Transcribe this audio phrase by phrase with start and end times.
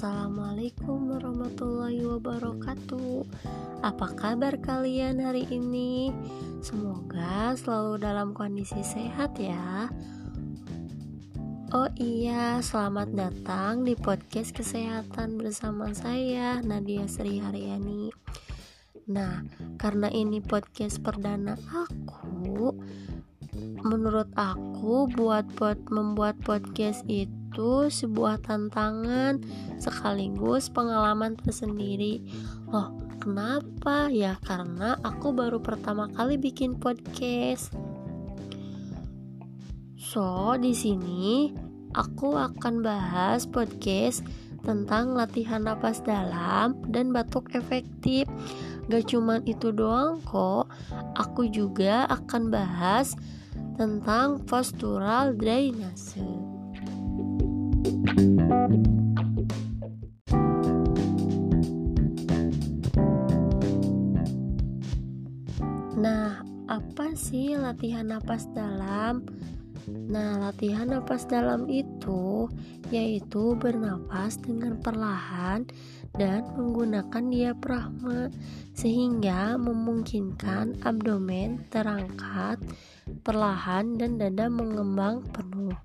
[0.00, 3.20] Assalamualaikum warahmatullahi wabarakatuh.
[3.84, 6.08] Apa kabar kalian hari ini?
[6.64, 9.92] Semoga selalu dalam kondisi sehat ya.
[11.76, 18.08] Oh iya, selamat datang di podcast kesehatan bersama saya Nadia Sri Haryani.
[19.04, 19.44] Nah,
[19.76, 22.72] karena ini podcast perdana aku,
[23.84, 27.39] menurut aku buat buat membuat podcast itu
[27.90, 29.42] sebuah tantangan
[29.76, 32.22] sekaligus pengalaman tersendiri.
[32.70, 34.08] Loh, kenapa?
[34.08, 37.74] Ya karena aku baru pertama kali bikin podcast.
[40.00, 41.52] So, di sini
[41.92, 44.24] aku akan bahas podcast
[44.64, 48.24] tentang latihan napas dalam dan batuk efektif.
[48.90, 50.66] Gak cuman itu doang kok,
[51.14, 53.14] aku juga akan bahas
[53.78, 56.39] tentang postural drainase.
[66.00, 69.24] Nah, apa sih latihan napas dalam?
[69.88, 72.48] Nah, latihan napas dalam itu
[72.92, 75.64] yaitu bernapas dengan perlahan
[76.16, 78.28] dan menggunakan diafragma
[78.74, 82.58] sehingga memungkinkan abdomen terangkat
[83.22, 85.76] perlahan dan dada mengembang penuh.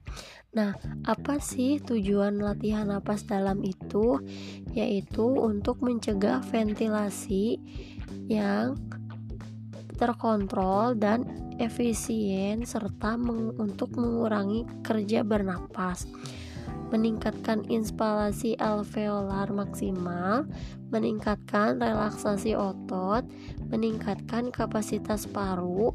[0.55, 0.71] Nah,
[1.03, 4.23] apa sih tujuan latihan napas dalam itu?
[4.71, 7.59] Yaitu untuk mencegah ventilasi
[8.31, 8.79] yang
[9.99, 11.27] terkontrol dan
[11.59, 16.07] efisien serta meng untuk mengurangi kerja bernapas
[16.95, 20.47] meningkatkan inspirasi alveolar maksimal,
[20.95, 23.27] meningkatkan relaksasi otot,
[23.67, 25.91] meningkatkan kapasitas paru,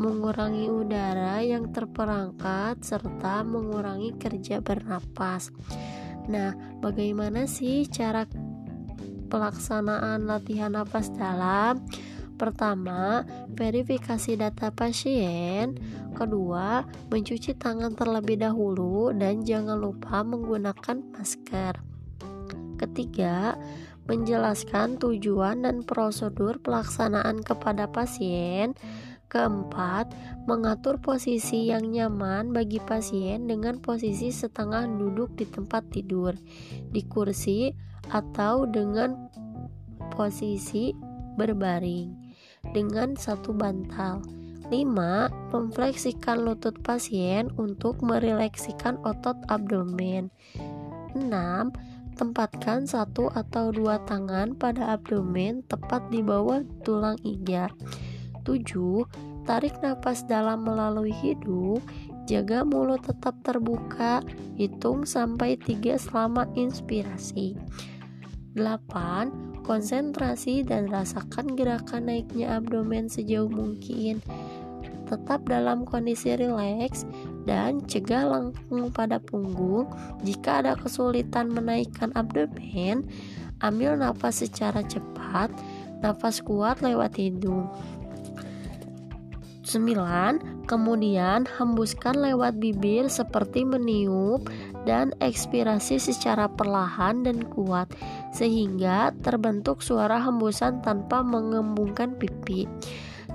[0.00, 5.52] mengurangi udara yang terperangkat, serta mengurangi kerja bernapas.
[6.32, 8.24] Nah, bagaimana sih cara
[9.28, 11.84] pelaksanaan latihan napas dalam?
[12.36, 15.72] Pertama, verifikasi data pasien.
[16.12, 21.80] Kedua, mencuci tangan terlebih dahulu dan jangan lupa menggunakan masker.
[22.76, 23.56] Ketiga,
[24.04, 28.76] menjelaskan tujuan dan prosedur pelaksanaan kepada pasien.
[29.26, 30.12] Keempat,
[30.46, 36.36] mengatur posisi yang nyaman bagi pasien dengan posisi setengah duduk di tempat tidur,
[36.94, 37.74] di kursi,
[38.06, 39.26] atau dengan
[40.14, 40.94] posisi
[41.34, 42.25] berbaring
[42.72, 44.24] dengan satu bantal.
[44.70, 45.54] 5.
[45.54, 50.34] Memfleksikan lutut pasien untuk mereleksikan otot abdomen.
[51.14, 51.30] 6.
[52.16, 57.70] Tempatkan satu atau dua tangan pada abdomen tepat di bawah tulang iga.
[58.42, 59.06] 7.
[59.46, 61.78] Tarik nafas dalam melalui hidung,
[62.26, 64.18] jaga mulut tetap terbuka,
[64.58, 67.54] hitung sampai 3 selama inspirasi.
[68.58, 74.22] 8 konsentrasi dan rasakan gerakan naiknya abdomen sejauh mungkin.
[75.10, 77.02] Tetap dalam kondisi rileks
[77.46, 79.90] dan cegah lengkung pada punggung.
[80.22, 83.06] Jika ada kesulitan menaikkan abdomen,
[83.60, 85.50] ambil nafas secara cepat,
[86.02, 87.66] nafas kuat lewat hidung.
[89.66, 90.66] 9.
[90.70, 94.46] Kemudian hembuskan lewat bibir seperti meniup
[94.86, 97.90] dan ekspirasi secara perlahan dan kuat
[98.30, 102.70] sehingga terbentuk suara hembusan tanpa mengembungkan pipi.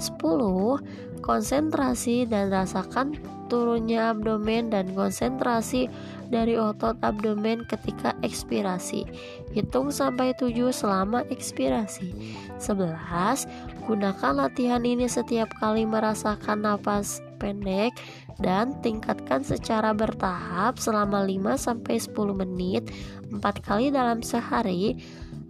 [0.01, 0.81] 10.
[1.22, 3.13] Konsentrasi dan rasakan
[3.45, 5.85] turunnya abdomen dan konsentrasi
[6.31, 9.06] dari otot abdomen ketika ekspirasi.
[9.53, 12.09] Hitung sampai 7 selama ekspirasi.
[12.57, 13.45] 11.
[13.85, 17.91] Gunakan latihan ini setiap kali merasakan napas pendek
[18.39, 22.88] dan tingkatkan secara bertahap selama 5 sampai 10 menit
[23.29, 24.97] 4 kali dalam sehari.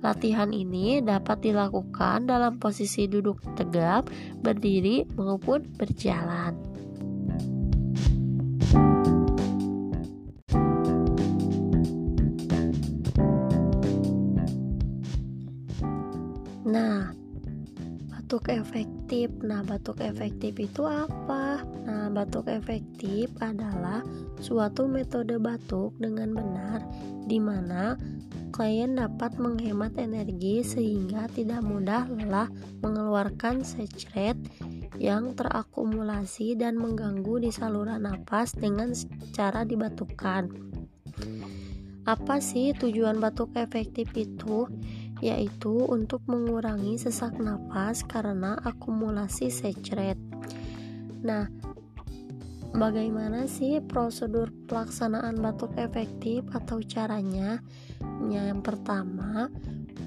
[0.02, 4.10] Latihan ini dapat dilakukan dalam posisi duduk tegap,
[4.42, 6.58] berdiri maupun berjalan.
[16.66, 17.14] Nah,
[18.10, 19.30] batuk efektif.
[19.46, 21.62] Nah, batuk efektif itu apa?
[21.86, 24.02] Nah, batuk efektif adalah
[24.42, 26.82] suatu metode batuk dengan benar
[27.30, 27.94] di mana
[28.52, 32.52] klien dapat menghemat energi sehingga tidak mudah lelah
[32.84, 34.36] mengeluarkan secret
[35.00, 38.92] yang terakumulasi dan mengganggu di saluran napas dengan
[39.32, 40.52] cara dibatukan.
[42.06, 44.68] Apa sih tujuan batuk efektif itu?
[45.22, 50.18] yaitu untuk mengurangi sesak napas karena akumulasi secret.
[51.22, 51.46] Nah,
[52.76, 57.60] bagaimana sih prosedur pelaksanaan batuk efektif atau caranya?
[58.32, 59.52] yang pertama,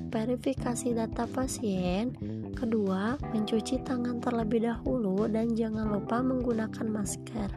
[0.09, 2.15] verifikasi data pasien.
[2.55, 7.51] Kedua, mencuci tangan terlebih dahulu dan jangan lupa menggunakan masker.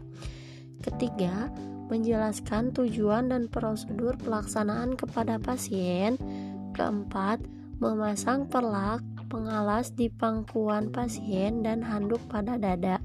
[0.81, 1.53] Ketiga,
[1.87, 6.19] menjelaskan tujuan dan prosedur pelaksanaan kepada pasien.
[6.75, 7.41] Keempat,
[7.79, 13.03] memasang perlak pengalas di pangkuan pasien dan handuk pada dada.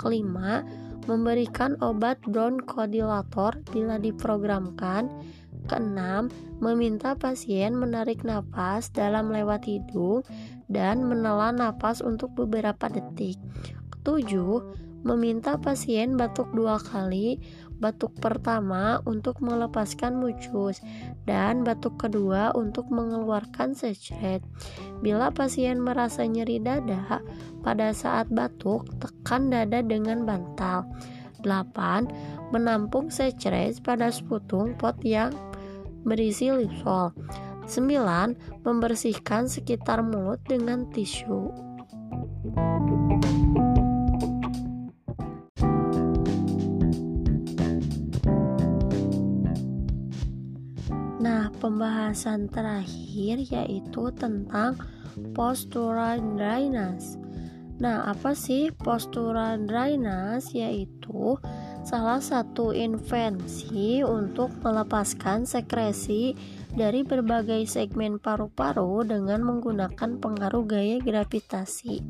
[0.00, 0.64] Kelima,
[1.06, 5.10] memberikan obat bronchodilator bila diprogramkan.
[5.70, 6.26] Keenam,
[6.58, 10.26] meminta pasien menarik napas dalam lewat hidung
[10.66, 13.38] dan menelan napas untuk beberapa detik.
[13.94, 14.58] Ketujuh,
[15.06, 17.38] meminta pasien batuk dua kali,
[17.82, 20.78] batuk pertama untuk melepaskan mucus
[21.26, 24.38] dan batuk kedua untuk mengeluarkan secret.
[25.02, 27.18] Bila pasien merasa nyeri dada
[27.66, 30.86] pada saat batuk, tekan dada dengan bantal.
[31.42, 32.54] 8.
[32.54, 35.34] Menampung secret pada sputung pot yang
[36.06, 37.10] berisi lipsol.
[37.66, 38.62] 9.
[38.62, 41.71] Membersihkan sekitar mulut dengan tisu.
[51.62, 54.74] Pembahasan terakhir yaitu tentang
[55.30, 57.22] postural dryness.
[57.78, 60.50] Nah, apa sih postural dryness?
[60.54, 61.38] Yaitu
[61.82, 66.34] salah satu invensi untuk melepaskan sekresi
[66.72, 72.00] dari berbagai segmen paru-paru dengan menggunakan pengaruh gaya gravitasi.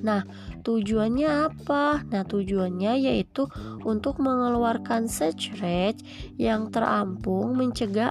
[0.00, 0.24] Nah,
[0.64, 2.02] tujuannya apa?
[2.08, 3.46] Nah, tujuannya yaitu
[3.84, 6.02] untuk mengeluarkan saturate
[6.40, 8.10] yang terampung mencegah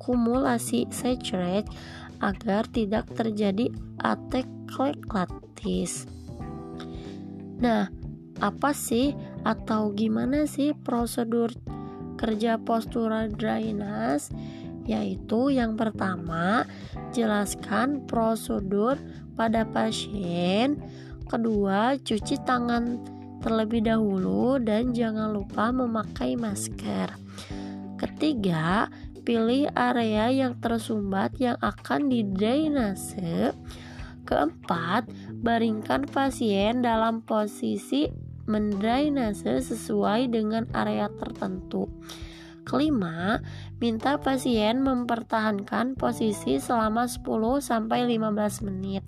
[0.00, 1.68] akumulasi saturate
[2.24, 3.68] agar tidak terjadi
[4.00, 6.08] ateklektatis.
[7.60, 7.92] Nah,
[8.40, 9.12] apa sih
[9.44, 11.52] atau gimana sih prosedur
[12.16, 14.32] kerja postural dryness?
[14.88, 16.64] Yaitu yang pertama,
[17.12, 18.96] jelaskan prosedur
[19.36, 20.80] pada pasien.
[21.28, 22.96] Kedua, cuci tangan
[23.44, 27.12] terlebih dahulu dan jangan lupa memakai masker.
[28.00, 28.88] Ketiga,
[29.20, 33.52] Pilih area yang tersumbat yang akan didrainase.
[34.24, 35.10] Keempat,
[35.44, 38.08] baringkan pasien dalam posisi
[38.48, 41.86] mendrainase sesuai dengan area tertentu.
[42.64, 43.42] Kelima,
[43.82, 49.02] minta pasien mempertahankan posisi selama 10 sampai 15 menit.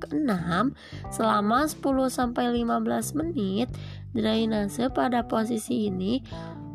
[0.00, 0.72] Keenam,
[1.12, 3.68] selama 10 sampai 15 menit,
[4.16, 6.24] drainase pada posisi ini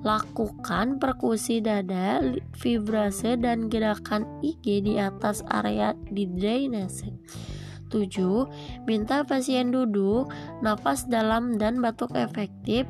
[0.03, 2.19] Lakukan perkusi dada,
[2.57, 7.13] vibrase dan gerakan IG di atas area di drainase.
[7.93, 8.83] 7.
[8.89, 10.27] Minta pasien duduk,
[10.59, 12.89] nafas dalam dan batuk efektif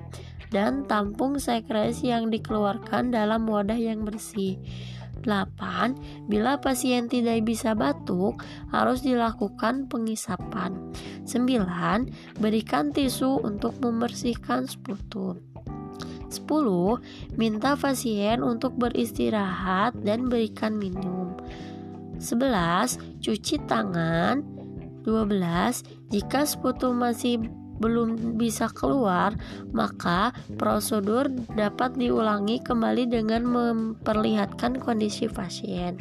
[0.49, 4.57] dan tampung sekresi yang dikeluarkan dalam wadah yang bersih.
[5.25, 6.29] 8.
[6.29, 10.93] Bila pasien tidak bisa batuk, harus dilakukan pengisapan.
[11.25, 12.37] 9.
[12.37, 15.54] Berikan tisu untuk membersihkan sputum.
[16.43, 17.37] 10.
[17.39, 21.35] Minta pasien untuk beristirahat dan berikan minum.
[22.19, 22.99] 11.
[23.23, 24.43] Cuci tangan.
[25.07, 25.85] 12.
[26.11, 27.39] Jika sputum masih
[27.79, 29.35] belum bisa keluar,
[29.75, 35.99] maka prosedur dapat diulangi kembali dengan memperlihatkan kondisi pasien.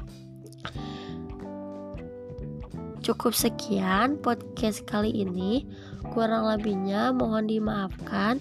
[3.05, 5.69] Cukup sekian podcast kali ini.
[6.17, 8.41] Kurang lebihnya mohon dimaafkan.